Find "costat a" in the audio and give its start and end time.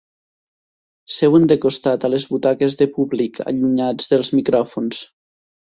1.65-2.11